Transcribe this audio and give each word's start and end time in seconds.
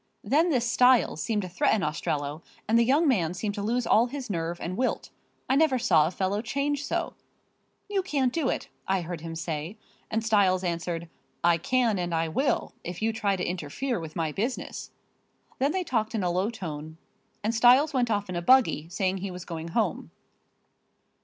Then 0.23 0.49
this 0.49 0.67
Styles 0.67 1.21
seemed 1.21 1.43
to 1.43 1.47
threaten 1.47 1.83
Ostrello 1.83 2.41
and 2.67 2.75
the 2.75 2.83
young 2.83 3.07
man 3.07 3.35
seemed 3.35 3.53
to 3.53 3.61
lose 3.61 3.85
all 3.85 4.07
his 4.07 4.31
nerve 4.31 4.59
and 4.59 4.75
wilt. 4.75 5.11
I 5.47 5.55
never 5.55 5.77
saw 5.77 6.07
a 6.07 6.09
fellow 6.09 6.41
change 6.41 6.83
so. 6.83 7.13
'You 7.87 8.01
can't 8.01 8.33
do 8.33 8.49
it!' 8.49 8.67
I 8.87 9.01
heard 9.01 9.21
him 9.21 9.35
say 9.35 9.77
and 10.09 10.25
Styles 10.25 10.63
answered: 10.63 11.07
'I 11.43 11.57
can 11.59 11.99
and 11.99 12.15
I 12.15 12.29
will, 12.29 12.73
if 12.83 13.03
you 13.03 13.13
try 13.13 13.35
to 13.35 13.45
interfere 13.45 13.99
with 13.99 14.15
my 14.15 14.31
business.' 14.31 14.89
Then 15.59 15.71
they 15.71 15.83
talked 15.83 16.15
in 16.15 16.23
a 16.23 16.31
low 16.31 16.49
tone 16.49 16.97
and 17.43 17.53
Styles 17.53 17.93
went 17.93 18.09
off 18.09 18.27
in 18.27 18.35
a 18.35 18.41
buggy, 18.41 18.89
saying 18.89 19.17
he 19.17 19.29
was 19.29 19.45
going 19.45 19.67
home. 19.67 20.09